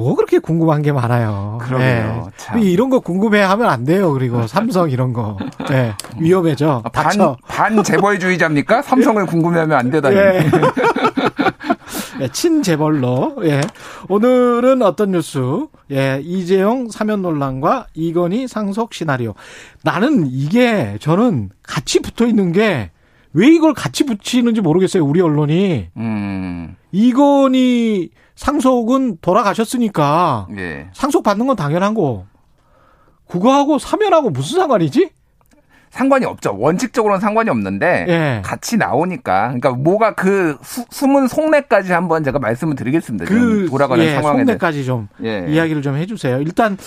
[0.00, 1.58] 뭐 그렇게 궁금한 게 많아요.
[1.60, 2.30] 그러게요.
[2.54, 2.62] 네.
[2.62, 4.10] 이런 거 궁금해 하면 안 돼요.
[4.14, 5.36] 그리고 삼성 이런 거.
[5.68, 5.92] 네.
[6.18, 6.80] 위험해져.
[6.82, 7.12] 아, 반,
[7.46, 8.80] 반 재벌주의자입니까?
[8.80, 10.16] 삼성을 궁금해하면 안 되다니.
[10.16, 10.50] 예.
[12.18, 13.40] 네, 친재벌로.
[13.44, 13.60] 예.
[14.08, 15.66] 오늘은 어떤 뉴스?
[15.90, 16.18] 예.
[16.24, 19.34] 이재용 사면 논란과 이건희 상속 시나리오.
[19.84, 22.90] 나는 이게 저는 같이 붙어 있는 게
[23.32, 25.04] 왜 이걸 같이 붙이는지 모르겠어요.
[25.04, 25.88] 우리 언론이.
[25.96, 26.76] 음.
[26.90, 28.10] 이건희
[28.40, 30.88] 상속은 돌아가셨으니까 예.
[30.94, 32.24] 상속 받는 건 당연한 거.
[33.28, 35.10] 그거하고 사면하고 무슨 상관이지?
[35.90, 36.56] 상관이 없죠.
[36.58, 38.42] 원칙적으로는 상관이 없는데 예.
[38.42, 43.26] 같이 나오니까 그러니까 뭐가 그 수, 숨은 속내까지 한번 제가 말씀을 드리겠습니다.
[43.26, 45.44] 그 돌아가는 예, 상황에 속내까지 좀 예.
[45.46, 46.40] 이야기를 좀 해주세요.
[46.40, 46.78] 일단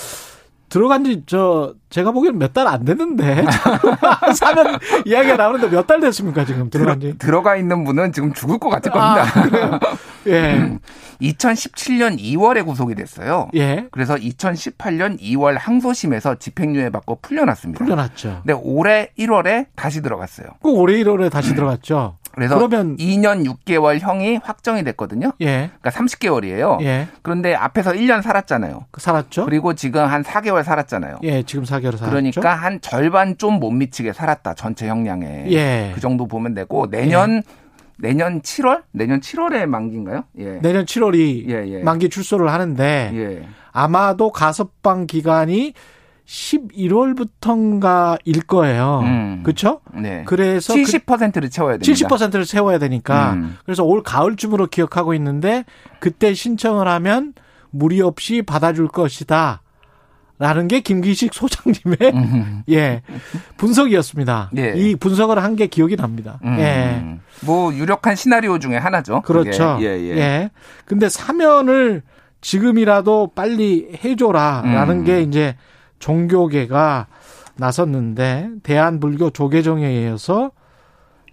[0.74, 3.46] 들어간 지 저 제가 보기엔 몇 달 안 됐는데
[4.36, 7.16] 사면 이야기가 나오는데 몇 달 됐습니까 지금 들어간 지?
[7.20, 9.44] 들어 가 있는 분은 지금 죽을 것 같을 아, 겁니다.
[9.44, 9.80] 그래요?
[10.28, 10.78] 예.
[11.22, 13.50] 2017년 2월에 구속이 됐어요.
[13.56, 13.88] 예.
[13.92, 17.84] 그래서 2018년 2월 항소심에서 집행유예 받고 풀려났습니다.
[17.84, 18.42] 풀려났죠.
[18.44, 20.48] 근데 올해 1월에 다시 들어갔어요.
[20.62, 22.18] 꼭 올해 1월에 다시 들어갔죠.
[22.36, 25.32] 그래서 그러면 2년 6개월 형이 확정이 됐거든요.
[25.42, 25.70] 예.
[25.82, 26.82] 그러니까 30개월이에요.
[26.84, 27.08] 예.
[27.22, 28.86] 그런데 앞에서 1년 살았잖아요.
[28.98, 29.46] 살았죠.
[29.46, 31.20] 그리고 지금 한 4개월 살았잖아요.
[31.24, 32.06] 예, 지금 4개월 살았죠.
[32.10, 34.56] 그러니까 한 절반 좀 못 미치게 살았다.
[34.56, 35.46] 전체 형량에.
[35.52, 35.92] 예.
[35.94, 37.44] 그 정도 보면 되고 내년
[37.98, 38.82] 내년 7월?
[38.92, 40.24] 내년 7월에 만기인가요?
[40.40, 40.60] 예.
[40.62, 41.84] 내년 7월이 예, 예.
[41.84, 43.48] 만기 출소를 하는데 예.
[43.72, 45.74] 아마도 가석방 기간이
[46.26, 49.02] 11월부터인가일 거예요.
[49.04, 49.42] 음.
[49.44, 49.82] 그렇죠?
[49.94, 50.24] 네.
[50.26, 52.08] 그래서 70%를 채워야 됩니다.
[52.08, 53.58] 70%를 세워야 되니까 음.
[53.66, 55.66] 그래서 올 가을쯤으로 기억하고 있는데
[56.00, 57.34] 그때 신청을 하면
[57.72, 59.62] 무리 없이 받아줄 것이다.
[60.40, 62.64] 라는 게 김기식 소장님의 음.
[62.70, 63.02] 예
[63.58, 64.52] 분석이었습니다.
[64.58, 64.74] 예.
[64.76, 66.40] 이 분석을 한 게 기억이 납니다.
[66.44, 66.58] 음.
[66.60, 67.20] 예.
[67.46, 69.22] 뭐 유력한 시나리오 중에 하나죠.
[69.22, 69.76] 그렇죠.
[69.76, 69.88] 그게.
[69.88, 70.50] 예, 예.
[70.86, 72.02] 근데 사면을
[72.42, 75.06] 지금이라도 빨리 해줘라라는 음.
[75.06, 75.56] 게 이제
[76.04, 77.08] 종교계가
[77.56, 80.52] 나섰는데 대한불교 조계종에 의해서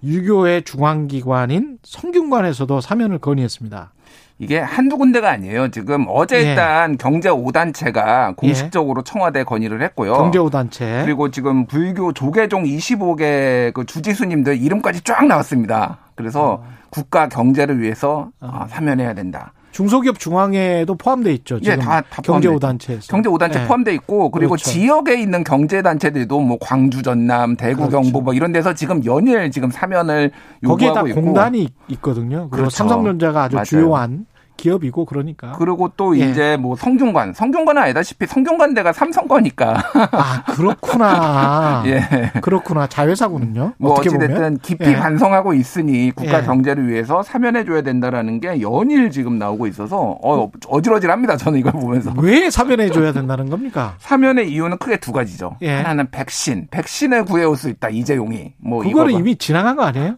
[0.05, 3.93] 유교의 중앙기관인 성균관에서도 사면을 건의했습니다.
[4.39, 5.71] 이게 한두 군데가 아니에요.
[5.71, 6.51] 지금 어제 예.
[6.51, 10.15] 일단 경제 5단체가 공식적으로 청와대 건의를 했고요.
[10.15, 11.03] 경제오단체.
[11.05, 15.99] 그리고 지금 불교 조계종 25개 그 주지수님들 이름까지 쫙 나왔습니다.
[16.15, 19.53] 그래서 국가 경제를 위해서 아, 사면해야 된다.
[19.81, 21.59] 중소기업 중앙회도 포함돼 있죠.
[21.63, 23.07] 예, 다, 다 경제오단체에서.
[23.11, 23.67] 경제 5단체 예.
[23.67, 24.71] 포함돼 있고 그리고 그렇죠.
[24.71, 28.03] 지역에 있는 경제 단체들도 뭐 광주 전남, 대구 그렇죠.
[28.03, 30.33] 경북 뭐 이런 데서 지금 연일 지금 사면을
[30.67, 32.51] 거기에 다 요구하고 있고 공단이 있거든요.
[32.51, 32.77] 그리고 그렇죠.
[32.77, 33.65] 삼성전자가 아주 맞아요.
[33.65, 34.27] 주요한
[34.61, 35.53] 기업이고 그러니까.
[35.53, 36.29] 그리고 또 예.
[36.31, 41.83] 이제 뭐 성균관, 성균관은 아시다시피 성균관대가 삼성 거니까 아 그렇구나.
[41.89, 42.31] 예.
[42.41, 42.87] 그렇구나.
[42.87, 43.73] 자회사군요.
[43.79, 44.59] 뭐 어떻게 어찌됐든 보면.
[44.59, 44.97] 깊이 예.
[44.97, 46.45] 반성하고 있으니 국가 예.
[46.45, 51.37] 경제를 위해서 사면해줘야 된다라는 게 연일 지금 나오고 있어서 어, 어지러질합니다.
[51.39, 52.13] 저는 이걸 보면서.
[52.19, 53.95] 왜 사면해줘야 된다는 겁니까?
[54.01, 55.57] 사면의 이유는 크게 두 가지죠.
[55.63, 55.77] 예.
[55.77, 58.53] 하나는 백신, 백신을 구해올 수 있다 이재용이.
[58.59, 60.17] 뭐 그거는 이미 지나간 거 아니에요?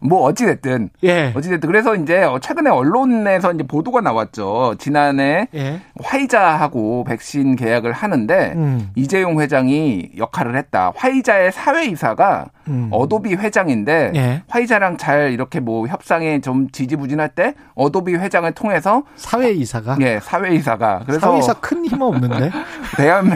[0.00, 1.32] 뭐 어찌됐든 예.
[1.36, 4.76] 어찌됐든 그래서 이제 최근에 언론에서 이제 보도가 나왔죠.
[4.78, 5.80] 지난해 예.
[6.02, 8.90] 화이자하고 백신 계약을 하는데 음.
[8.94, 10.92] 이재용 회장이 역할을 했다.
[10.96, 12.88] 화이자의 사외이사가 음.
[12.92, 14.42] 어도비 회장인데 예.
[14.48, 19.96] 화이자랑 잘 이렇게 뭐 협상에 좀 지지부진할 때 어도비 회장을 통해서 사외이사가.
[20.00, 22.50] 예 사외이사가 그래서 사외이사 큰힘 없는데.
[22.96, 23.30] 대한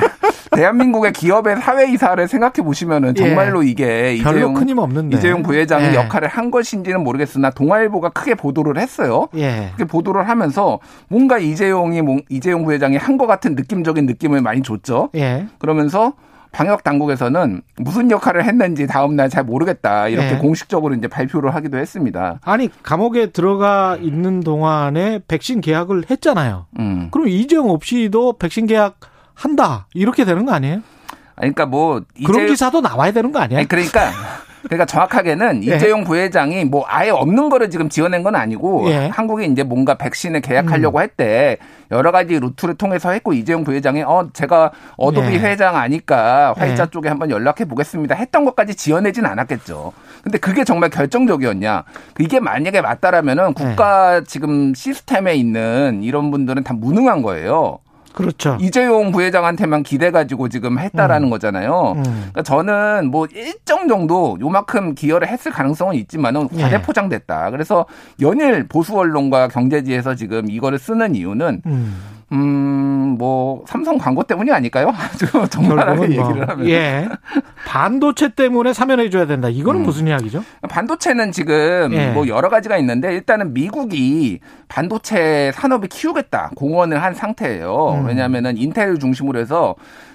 [0.54, 4.22] 대한민국의 기업의 사외이사를 생각해 보시면은 정말로 이게 예.
[4.22, 5.16] 별로 이재용 큰 힘 없는데.
[5.16, 5.94] 이재용 부회장이 예.
[5.94, 9.28] 역할을 한 것인지는 모르겠으나 동아일보가 크게 보도를 했어요.
[9.34, 9.70] 예.
[9.74, 15.08] 그렇게 보도를 하면서 뭔가 이재용이 뭐- 이재용 부회장이 한 것 같은 느낌적인 느낌을 많이 줬죠.
[15.14, 15.46] 예.
[15.58, 16.14] 그러면서
[16.54, 20.38] 방역 당국에서는 무슨 역할을 했는지 다음 날 잘 모르겠다 이렇게 예.
[20.38, 22.38] 공식적으로 이제 발표를 하기도 했습니다.
[22.44, 26.66] 아니 감옥에 들어가 있는 동안에 백신 계약을 했잖아요.
[26.78, 27.08] 음.
[27.10, 29.00] 그럼 이재용 없이도 백신 계약
[29.34, 30.74] 한다 이렇게 되는 거 아니에요?
[31.36, 33.58] 아니, 그러니까 뭐 그런 기사도 나와야 되는 거 아니야?
[33.58, 34.10] 아니, 그러니까
[34.64, 35.76] 그러니까 정확하게는 예.
[35.76, 39.06] 이재용 부회장이 뭐 아예 없는 거를 지금 지어낸 건 아니고 예.
[39.06, 39.10] 음.
[39.10, 41.58] 한국이 이제 뭔가 백신을 계약하려고 할때
[41.90, 45.38] 여러 가지 루트를 통해서 했고 이재용 부회장이 어 제가 어도비 예.
[45.38, 46.90] 회장 아니까 화이자 예.
[46.90, 49.92] 쪽에 한번 연락해 보겠습니다 했던 것까지 지어내진 않았겠죠.
[50.22, 51.84] 근데 그게 정말 결정적이었냐?
[52.18, 54.24] 이게 만약에 맞다라면은 국가 예.
[54.24, 57.78] 지금 시스템에 있는 이런 분들은 다 무능한 거예요.
[58.14, 58.56] 그렇죠.
[58.60, 61.30] 이재용 부회장한테만 기대 가지고 지금 했다라는 음.
[61.30, 61.94] 거잖아요.
[61.96, 62.02] 음.
[62.02, 66.62] 그러니까 저는 뭐 일정 정도 요만큼 기여를 했을 가능성은 있지만은 예.
[66.62, 67.50] 과대 포장됐다.
[67.50, 67.86] 그래서
[68.20, 71.96] 연일 보수 언론과 경제지에서 지금 이거를 쓰는 이유는 음.
[72.32, 74.92] 음, 뭐 삼성 광고 때문이 아닐까요?
[74.94, 77.08] 아주 정말하게 뭐, 얘기를 하면 예.
[77.66, 79.48] 반도체 때문에 사면해 줘야 된다.
[79.48, 79.84] 이거는 음.
[79.86, 80.44] 무슨 이야기죠?
[80.68, 82.10] 반도체는 지금 예.
[82.10, 88.00] 뭐 여러 가지가 있는데 일단은 미국이 반도체 산업을 키우겠다 공언을 한 상태예요.
[88.00, 88.06] 음.
[88.06, 89.74] 왜냐하면은 인텔 중심으로 해서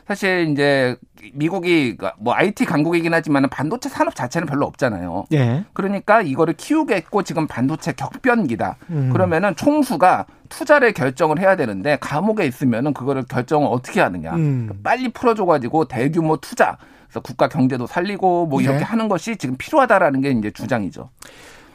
[0.10, 0.96] 사실 이제
[1.36, 5.26] 미국이 뭐 IT 강국이긴 하지만 반도체 산업 자체는 별로 없잖아요.
[5.34, 5.66] 예.
[5.74, 8.78] 그러니까 이거를 키우겠고 지금 반도체 격변기다.
[8.90, 9.12] 음.
[9.14, 14.34] 그러면은 총수가 투자를 결정을 해야 되는데 감옥에 있으면은 그거를 결정을 어떻게 하느냐.
[14.34, 14.80] 음.
[14.82, 16.80] 빨리 풀어줘가지고 대규모 투자.
[17.06, 18.84] 그래서 국가 경제도 살리고 뭐 이렇게 네.
[18.84, 21.12] 하는 것이 지금 필요하다라는 게 이제 주장이죠.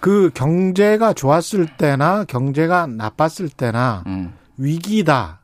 [0.01, 5.39] 그 경제가 좋았을 때나 경제가 나빴을 때나 음, 위기다.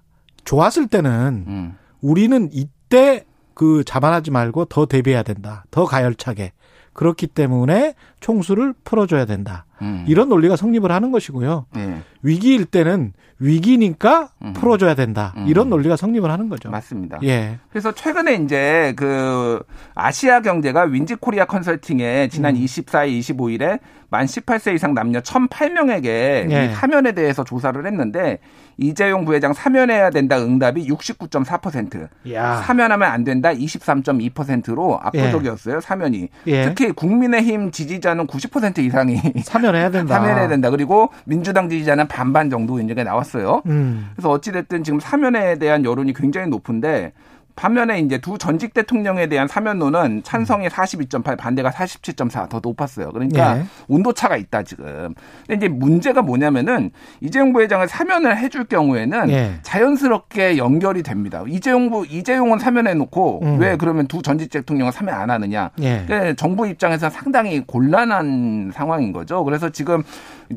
[0.44, 3.24] 좋았을 때는 음, 우리는 이 때
[3.60, 5.66] 그 자만하지 말고 더 대비해야 된다.
[5.70, 6.52] 더 가열차게.
[6.94, 9.66] 그렇기 때문에 총수를 풀어줘야 된다.
[9.82, 10.04] 음.
[10.08, 11.66] 이런 논리가 성립을 하는 것이고요.
[11.76, 14.52] 예, 위기일 때는 위기니까 음.
[14.52, 15.32] 풀어줘야 된다.
[15.38, 15.46] 음.
[15.48, 16.70] 이런 논리가 성립을 하는 거죠.
[16.70, 17.18] 맞습니다.
[17.24, 17.58] 예.
[17.70, 19.62] 그래서 최근에 이제 그
[19.94, 22.60] 아시아 경제가 윈지 코리아 컨설팅에 지난 음.
[22.60, 23.80] 24일, 25일에
[24.10, 26.04] 만 18세 이상 남녀 1,008명에게
[26.50, 26.66] 예.
[26.66, 28.38] 이 사면에 대해서 조사를 했는데
[28.76, 32.56] 이재용 부회장 사면해야 된다 응답이 69.4%, 야.
[32.62, 35.80] 사면하면 안 된다 23.2%로 압도적이었어요.
[35.80, 36.28] 사면이.
[36.46, 36.64] 예.
[36.64, 40.14] 특히 국민의힘 지지자는 90% 이상이 사면 해야 된다.
[40.14, 40.70] 사면해야 된다.
[40.70, 43.62] 그리고 민주당 지지자는 반반 정도 이제 나왔어요.
[43.66, 44.10] 음.
[44.14, 47.12] 그래서 어찌됐든 지금 사면에 대한 여론이 굉장히 높은데
[47.56, 53.10] 반면에 이제 두 전직 대통령에 대한 사면론은 찬성이 42.8, 반대가 47.4 더 높았어요.
[53.12, 53.64] 그러니까 예.
[53.88, 55.14] 온도 차가 있다 지금.
[55.46, 59.54] 근데 이제 문제가 뭐냐면은 이재용 부회장을 사면을 해줄 경우에는 예.
[59.62, 61.44] 자연스럽게 연결이 됩니다.
[61.46, 63.58] 이재용 부 이재용은 사면해 놓고 음.
[63.58, 65.70] 왜 그러면 두 전직 대통령은 사면 안 하느냐?
[65.80, 66.06] 예.
[66.06, 69.44] 네, 정부 입장에서 상당히 곤란한 상황인 거죠.
[69.44, 70.02] 그래서 지금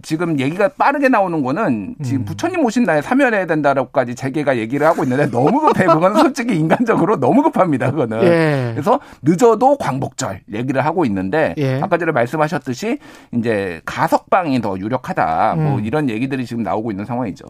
[0.02, 2.26] 지금 얘기가 빠르게 나오는 거는 지금 음.
[2.26, 5.86] 부처님 오신 날 사면해야 된다라고까지 재계가 얘기를 하고 있는데 너무 급해.
[5.86, 7.92] 그건 솔직히 인간적으로 너무 급합니다.
[7.92, 8.24] 그거는.
[8.24, 8.72] 예.
[8.74, 11.80] 그래서 늦어도 광복절 얘기를 하고 있는데 예.
[11.82, 12.98] 아까 전에 말씀하셨듯이
[13.34, 15.56] 이제 가석방이 더 유력하다.
[15.56, 15.86] 뭐 음.
[15.86, 17.46] 이런 얘기들이 지금 나오고 있는 상황이죠.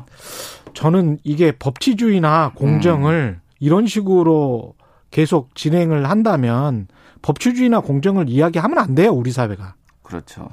[0.73, 4.73] 저는 이게 법치주의나 공정을 이런 식으로
[5.11, 6.87] 계속 진행을 한다면
[7.21, 9.75] 법치주의나 공정을 이야기하면 안 돼요, 우리 사회가.
[10.01, 10.49] 그렇죠.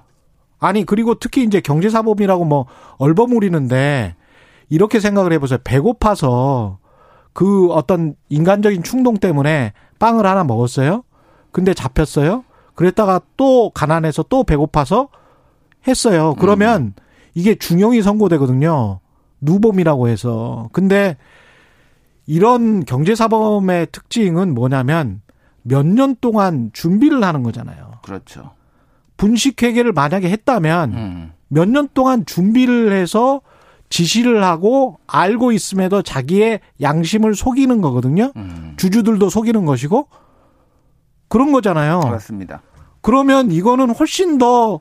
[0.60, 2.66] 아니, 그리고 특히 이제 경제사범이라고 뭐
[2.98, 4.14] 얼버무리는데
[4.68, 5.58] 이렇게 생각을 해보세요.
[5.64, 6.78] 배고파서
[7.32, 11.02] 그 어떤 인간적인 충동 때문에 빵을 하나 먹었어요.
[11.52, 12.44] 근데 잡혔어요.
[12.74, 15.08] 그랬다가 또 가난해서 또 배고파서
[15.88, 16.34] 했어요.
[16.38, 16.94] 그러면
[17.34, 19.00] 이게 중형이 선고되거든요.
[19.40, 20.68] 누범이라고 해서.
[20.72, 21.16] 근데
[22.26, 25.22] 이런 경제사범의 특징은 뭐냐면
[25.62, 27.92] 몇 년 동안 준비를 하는 거잖아요.
[28.02, 28.52] 그렇죠.
[29.20, 31.32] 분식회계를 만약에 했다면 음.
[31.48, 33.42] 몇년 동안 준비를 해서
[33.90, 38.32] 지시를 하고 알고 있음에도 자기의 양심을 속이는 거거든요.
[38.36, 38.74] 음.
[38.78, 40.08] 주주들도 속이는 것이고
[41.28, 42.00] 그런 거잖아요.
[42.00, 42.62] 그렇습니다.
[43.02, 44.80] 그러면 이거는 훨씬 더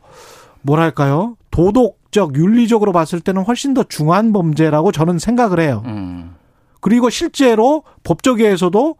[0.61, 1.35] 뭐랄까요?
[1.51, 5.83] 도덕적, 윤리적으로 봤을 때는 훨씬 더 중한 범죄라고 저는 생각을 해요.
[5.85, 6.35] 음.
[6.79, 8.95] 그리고 실제로 법조계에서도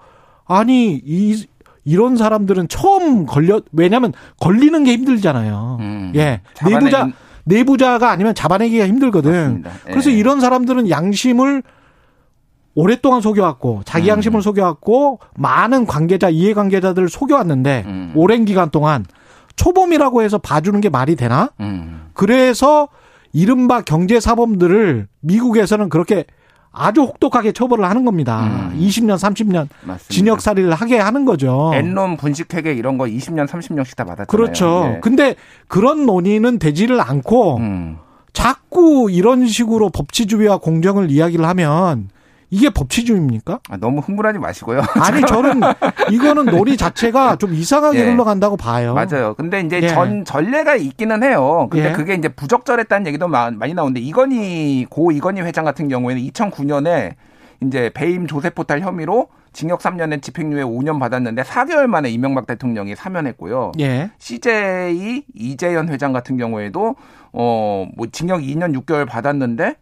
[0.46, 1.48] 아니 이
[1.90, 5.78] 이런 사람들은 처음 걸려 왜냐하면 걸리는 게 힘들잖아요.
[5.80, 6.12] 음.
[6.16, 7.10] 예, 잡아내긴- 내부자
[7.46, 9.32] 내부자가 아니면 잡아내기가 힘들거든.
[9.32, 9.72] 맞습니다.
[9.86, 10.16] 그래서 예.
[10.16, 11.64] 이런 사람들은 양심을
[12.76, 14.10] 오랫동안 속여왔고 자기 음.
[14.10, 18.12] 양심을 속여왔고 많은 관계자 이해관계자들을 속여왔는데 음.
[18.16, 19.04] 오랜 기간 동안
[19.56, 21.50] 초범이라고 해서 봐주는 게 말이 되나?
[21.60, 22.04] 음.
[22.14, 22.88] 그래서
[23.34, 26.26] 이른바 경제사범들을 미국에서는 그렇게
[26.72, 28.44] 아주 혹독하게 처벌을 하는 겁니다.
[28.72, 28.80] 음.
[28.80, 30.14] 20년, 30년 맞습니다.
[30.14, 31.72] 징역살이를 하게 하는 거죠.
[31.74, 34.28] 엔론 분식회계 이런 거 20년, 30년씩 다 받았잖아요.
[34.28, 34.94] 그렇죠.
[34.96, 35.00] 예.
[35.02, 35.36] 근데
[35.68, 37.98] 그런 논의는 되지를 않고 음.
[38.34, 42.10] 자꾸 이런 식으로 법치주의와 공정을 이야기를 하면
[42.52, 43.60] 이게 법치주의입니까?
[43.70, 44.82] 아, 너무 흥분하지 마시고요.
[45.02, 45.62] 아니 저는
[46.12, 48.12] 이거는 논의 자체가 좀 이상하게 예.
[48.12, 48.94] 흘러간다고 봐요.
[48.96, 49.36] 맞아요.
[49.36, 49.88] 근데 이제 예.
[49.88, 51.68] 전 전례가 있기는 해요.
[51.70, 51.92] 근데 예.
[51.94, 57.14] 그게 이제 부적절했다는 얘기도 마- 많이 나오는데 이건희 고 이건희 회장 같은 경우에는 2009년에
[57.62, 63.74] 이제 배임 조세 포탈 혐의로 징역 3년에 집행유예 5년 받았는데 4개월 만에 이명박 대통령이 사면했고요.
[63.80, 64.10] 예.
[64.18, 66.96] CJ 이재현 회장 같은 경우에도
[67.32, 69.76] 어뭐 징역 2년 6개월 받았는데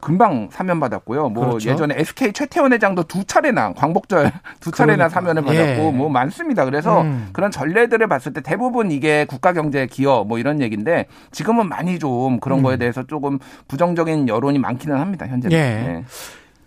[0.00, 1.28] 금방 사면 받았고요.
[1.30, 1.70] 뭐 그렇죠.
[1.70, 5.08] 예전에 SK 최태원 회장도 두 차례나 광복절 두 차례나 그러니까.
[5.08, 5.90] 사면을 받았고 예.
[5.90, 6.64] 뭐 많습니다.
[6.64, 7.28] 그래서 음.
[7.32, 12.40] 그런 전례들을 봤을 때 대부분 이게 국가 경제 기여 뭐 이런 얘기인데 지금은 많이 좀
[12.40, 12.62] 그런 음.
[12.62, 13.38] 거에 대해서 조금
[13.68, 15.26] 부정적인 여론이 많기는 합니다.
[15.26, 15.56] 현재는.
[15.56, 15.62] 예.
[15.62, 16.04] 네.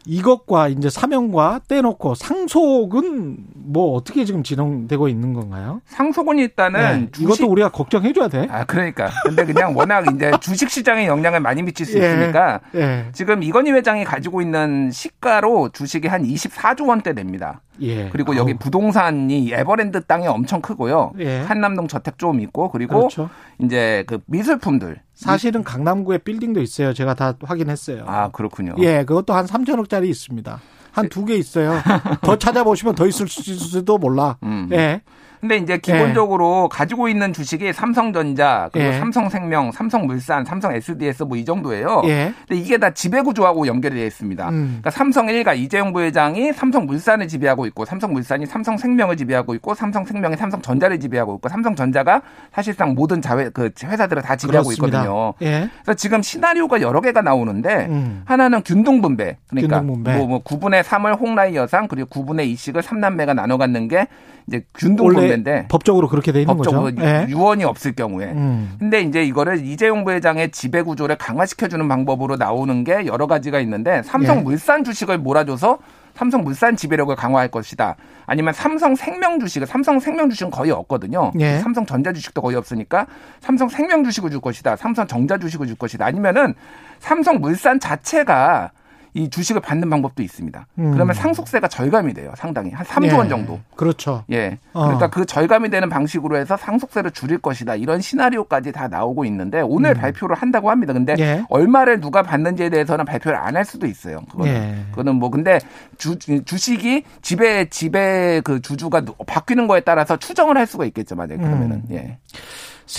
[0.10, 5.82] 이것과 이제 사명과 떼놓고 상속은 뭐 어떻게 지금 진행되고 있는 건가요?
[5.86, 8.48] 상속은 일단은 네, 이것도 우리가 걱정해줘야 돼.
[8.50, 9.10] 아 그러니까.
[9.24, 12.08] 근데 그냥 워낙 이제 주식 시장에 영향을 많이 미칠 수 예.
[12.08, 13.06] 있으니까 예.
[13.14, 17.62] 지금 이건희 회장이 가지고 있는 시가로 주식이 한 24조 원대 됩니다.
[17.82, 18.10] 예.
[18.10, 21.14] 그리고 여기 아우, 부동산이 에버랜드 땅이 엄청 크고요.
[21.20, 21.42] 예.
[21.42, 23.30] 한남동 저택 좀 있고 그리고 그렇죠.
[23.60, 25.02] 이제 그 미술품들.
[25.20, 26.94] 사실은 강남구에 빌딩도 있어요.
[26.94, 28.06] 제가 다 확인했어요.
[28.08, 28.76] 아 그렇군요.
[28.80, 30.62] 예, 그것도 한 3천억짜리 있습니다.
[30.92, 31.74] 한 두개 있어요.
[32.22, 34.38] 더 찾아보시면 더 있을 수도 몰라.
[34.44, 34.70] 음.
[34.72, 35.02] 예.
[35.42, 39.00] 근데 이제 기본적으로 가지고 있는 주식이 삼성전자, 그리고 예.
[39.00, 42.02] 삼성생명, 삼성물산, 삼성 SDS 뭐 이 정도예요.
[42.06, 42.34] 예.
[42.48, 44.50] 근데 이게 다 지배 구조하고 연결이 되어 있습니다.
[44.50, 44.66] 음.
[44.82, 51.36] 그러니까 삼성 일가 이재용 부회장이 삼성물산을 지배하고 있고 삼성물산이 삼성생명을 지배하고 있고 삼성생명이 삼성전자를 지배하고
[51.36, 52.22] 있고 삼성전자가
[52.54, 55.02] 사실상 모든 자회 그 회사들을 다 지배하고 그렇습니다.
[55.04, 55.34] 있거든요.
[55.42, 55.70] 예.
[55.84, 58.22] 그래서 지금 시나리오가 여러 개가 나오는데 음.
[58.26, 59.38] 하나는 균등 분배.
[59.48, 60.18] 그러니까 균등 분배.
[60.18, 64.08] 뭐, 뭐 9분의 3을 홍라이 여상 그리고 9분의 2씩을 삼남매가 나눠 갖는 게
[64.48, 67.02] 이제 원래 균등 분배 인데 법적으로 그렇게 돼 있는 법적으로 거죠.
[67.02, 67.26] 예.
[67.30, 68.26] 유언이 없을 경우에.
[68.28, 68.76] 음.
[68.80, 73.98] 근데 이제 이거를 이재용 부회장의 지배 구조를 강화시켜 주는 방법으로 나오는 게 여러 가지가 있는데
[73.98, 74.02] 예.
[74.04, 75.80] 삼성물산 주식을 몰아줘서
[76.16, 77.96] 삼성물산 지배력을 강화할 것이다.
[78.26, 81.32] 아니면 삼성생명 주식을 삼성생명 주식은 거의 없거든요.
[81.40, 81.60] 예.
[81.60, 83.08] 삼성전자 주식도 거의 없으니까
[83.40, 84.76] 삼성생명 주식을 줄 것이다.
[84.76, 86.06] 삼성정자 주식을 줄 것이다.
[86.06, 86.56] 아니면은
[87.00, 88.72] 삼성물산 자체가
[89.14, 90.68] 이 주식을 받는 방법도 있습니다.
[90.80, 90.92] 음.
[90.92, 92.32] 그러면 상속세가 절감이 돼요.
[92.38, 93.30] 상당히 한 3조 원 예.
[93.30, 93.60] 정도.
[93.76, 94.24] 그렇죠.
[94.32, 94.58] 예.
[94.74, 94.84] 어.
[94.86, 97.76] 그러니까 그 절감이 되는 방식으로 해서 상속세를 줄일 것이다.
[97.76, 100.94] 이런 시나리오까지 다 나오고 있는데 오늘 발표를 한다고 합니다.
[100.94, 101.20] 근데 음.
[101.20, 101.44] 예.
[101.50, 104.22] 얼마를 누가 받는지에 대해서는 발표를 안 할 수도 있어요.
[104.32, 104.52] 그거는.
[104.54, 104.86] 예.
[104.92, 105.60] 그거는 뭐 근데
[105.98, 111.16] 주, 주식이 지배 지배 그 주주가 누- 바뀌는 거에 따라서 추정을 할 수가 있겠죠.
[111.16, 111.78] 만약에 그러면은.
[111.78, 111.84] 음.
[111.92, 112.18] 예.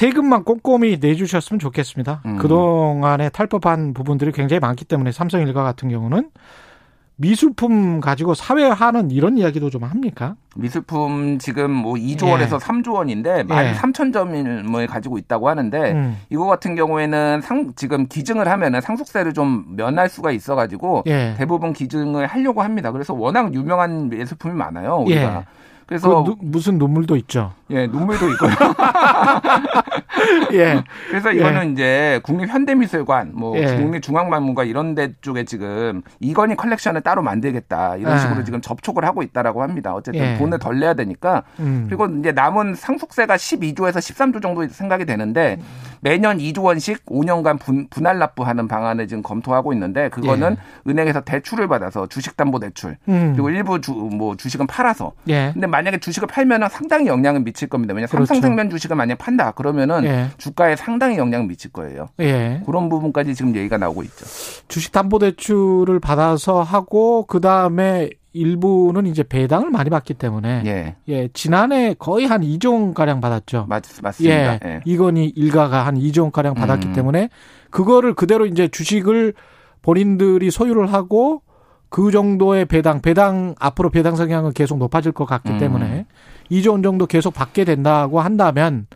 [0.01, 2.21] 세금만 꼼꼼히 내주셨으면 좋겠습니다.
[2.25, 2.37] 음.
[2.37, 6.31] 그동안에 탈법한 부분들이 굉장히 많기 때문에 삼성 일가 같은 경우는
[7.17, 10.37] 미술품 가지고 사회화하는 이런 이야기도 좀 합니까?
[10.55, 12.31] 미술품 지금 뭐 2조 예.
[12.31, 13.73] 원에서 3조 원인데 만 예.
[13.75, 16.17] 3천 점을 가지고 있다고 하는데 음.
[16.31, 21.35] 이거 같은 경우에는 상 지금 기증을 하면은 상속세를 좀 면할 수가 있어가지고 예.
[21.37, 22.93] 대부분 기증을 하려고 합니다.
[22.93, 24.99] 그래서 워낙 유명한 예술품이 많아요.
[24.99, 25.21] 우리가.
[25.21, 25.45] 예.
[25.81, 27.53] 그 그래서 누- 무슨 눈물도 있죠.
[27.71, 28.51] 예 눈물도 있고요.
[30.53, 30.83] 예.
[31.09, 33.77] 그래서 이거는 이제 국립 현대미술관, 뭐 예.
[33.77, 38.19] 국립 중앙박물관 이런 데 쪽에 지금 이건희 컬렉션을 따로 만들겠다 이런 아.
[38.19, 39.95] 식으로 지금 접촉을 하고 있다라고 합니다.
[39.95, 40.39] 어쨌든 예.
[40.39, 41.87] 돈을 덜 내야 되니까 음.
[41.89, 45.59] 그리고 이제 남은 상속세가 12조에서 13조 정도 생각이 되는데
[46.01, 50.57] 매년 2조 원씩 5년간 분, 분할 납부하는 방안을 지금 검토하고 있는데 그거는
[50.89, 53.13] 은행에서 대출을 받아서 주식담보대출 예.
[53.13, 53.33] 음.
[53.35, 55.51] 그리고 일부 주, 뭐 주식은 팔아서 예.
[55.53, 57.93] 근데 만약에 주식을 팔면은 상당히 영향을 미칠 겁니다.
[57.93, 58.27] 왜냐 면 그렇죠.
[58.27, 60.29] 삼성생명 주식을 만약 판다 그러면은 예.
[60.39, 62.09] 주가에 상당히 영향을 미칠 거예요.
[62.21, 62.63] 예.
[62.65, 64.25] 그런 부분까지 지금 얘기가 나오고 있죠.
[64.69, 72.27] 주식담보대출을 받아서 하고 그 다음에 일부는 이제 배당을 많이 받기 때문에 예, 예, 지난해 거의
[72.27, 73.67] 한 2조 원 가량 받았죠.
[73.69, 74.55] 맞, 맞습니다.
[74.55, 74.81] 예, 예.
[74.85, 76.93] 이건희 일가가 한 2조 원 가량 받았기 음.
[76.95, 77.29] 때문에
[77.71, 79.35] 그거를 그대로 이제 주식을
[79.83, 81.43] 본인들이 소유를 하고
[81.91, 85.59] 그 정도의 배당, 배당 앞으로 배당 성향은 계속 높아질 것 같기 음.
[85.59, 86.07] 때문에
[86.51, 88.87] 2조 원 정도 계속 받게 된다고 한다면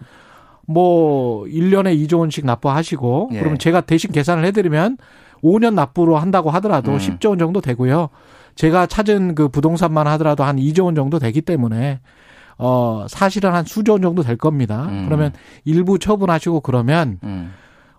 [0.66, 3.38] 뭐 1년에 2조 원씩 납부하시고 예.
[3.40, 4.96] 그러면 제가 대신 계산을 해드리면
[5.42, 6.98] 5년 납부로 한다고 하더라도 음.
[6.98, 8.08] 10조 원 정도 되고요.
[8.54, 12.00] 제가 찾은 그 부동산만 하더라도 한 2조 원 정도 되기 때문에
[12.56, 14.86] 어 사실은 한 수조 원 정도 될 겁니다.
[14.88, 15.06] 음.
[15.06, 15.32] 그러면
[15.64, 17.52] 일부 처분하시고 그러면 음.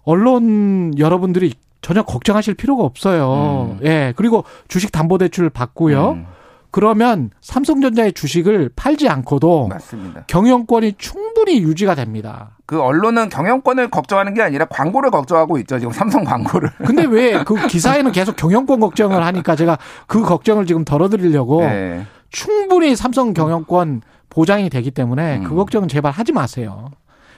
[0.04, 1.54] 언론 여러분들이
[1.86, 3.77] 전혀 걱정하실 필요가 없어요.
[3.80, 3.86] 음.
[3.86, 4.12] 예.
[4.15, 6.13] 그리고 주식 담보 대출 받고요.
[6.13, 6.25] 음,
[6.72, 10.24] 그러면 삼성전자의 주식을 팔지 않고도 맞습니다.
[10.25, 12.58] 경영권이 충분히 유지가 됩니다.
[12.65, 15.77] 그 언론은 경영권을 걱정하는 게 아니라 광고를 걱정하고 있죠.
[15.77, 16.72] 지금 삼성 광고를.
[16.84, 19.77] 근데 왜 그 기사에는 계속 경영권 걱정을 하니까 제가
[20.08, 22.04] 그 걱정을 지금 덜어드리려고 네.
[22.32, 24.01] 충분히 삼성 경영권
[24.32, 25.44] 보장이 되기 때문에 음.
[25.44, 26.89] 그 걱정은 제발 하지 마세요.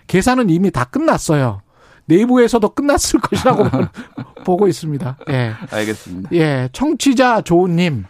[0.07, 1.59] 계산은 이미 다 끝났어요.
[2.07, 3.63] 내부에서도 끝났을 것이라고
[4.43, 5.17] 보고 있습니다.
[5.29, 5.53] 예.
[5.71, 6.29] 알겠습니다.
[6.33, 6.69] 예.
[6.71, 8.05] 청취자 조우님,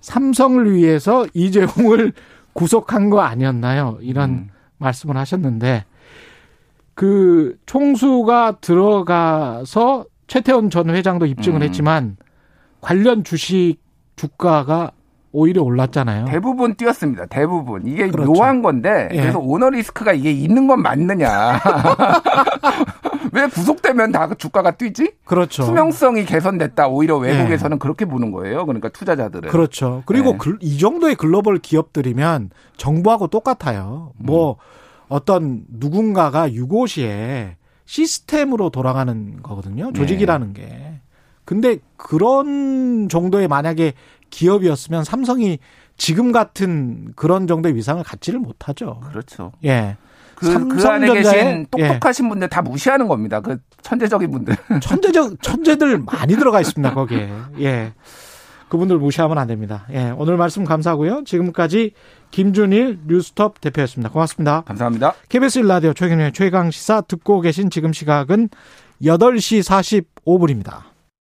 [0.00, 2.12] 삼성을 위해서 이재용을
[2.52, 3.98] 구속한 거 아니었나요?
[4.02, 4.50] 이런 음.
[4.78, 5.84] 말씀을 하셨는데,
[6.94, 11.62] 그 총수가 들어가서 최태원 전 회장도 입증을 음.
[11.62, 12.16] 했지만,
[12.80, 13.76] 관련 주식
[14.16, 14.92] 주가가
[15.32, 16.26] 오히려 올랐잖아요.
[16.26, 17.26] 대부분 뛰었습니다.
[17.26, 17.86] 대부분.
[17.86, 18.30] 이게 그렇죠.
[18.30, 19.20] 묘한 건데 예.
[19.20, 21.58] 그래서 오너 리스크가 이게 있는 건 맞느냐.
[23.32, 25.14] 왜 구속되면 다그 주가가 뛰지?
[25.24, 25.64] 그렇죠.
[25.64, 26.88] 투명성이 개선됐다.
[26.88, 28.66] 오히려 외국에서는 그렇게 보는 거예요.
[28.66, 29.50] 그러니까 투자자들은.
[29.50, 30.02] 그렇죠.
[30.06, 30.38] 그리고 네.
[30.38, 34.12] 글- 이 정도의 글로벌 기업들이면 정부하고 똑같아요.
[34.18, 34.26] 음.
[34.26, 34.56] 뭐
[35.08, 39.86] 어떤 누군가가 유고시에 시스템으로 돌아가는 거거든요.
[39.86, 39.92] 네.
[39.92, 41.00] 조직이라는 게.
[41.44, 43.94] 근데 그런 정도의 만약에
[44.30, 45.58] 기업이었으면 삼성이
[45.96, 49.00] 지금 같은 그런 정도의 위상을 갖지를 못하죠.
[49.08, 49.52] 그렇죠.
[49.64, 49.96] 예.
[50.34, 52.28] 그, 그 안에 계신 똑똑하신 예.
[52.28, 53.40] 분들 다 무시하는 겁니다.
[53.40, 54.56] 그 천재적인 분들.
[54.80, 57.30] 천재적, 천재들 많이 들어가 있습니다, 거기에.
[57.60, 57.92] 예.
[58.68, 59.86] 그분들 무시하면 안 됩니다.
[59.92, 60.14] 예.
[60.16, 61.24] 오늘 말씀 감사하고요.
[61.24, 61.92] 지금까지
[62.30, 64.10] 김준일 뉴스톱 대표였습니다.
[64.10, 64.62] 고맙습니다.
[64.62, 65.14] 감사합니다.
[65.28, 68.48] KBS 일라디오 최경영의 최강 시사 듣고 계신 지금 시각은
[69.02, 70.91] 8시 45분입니다.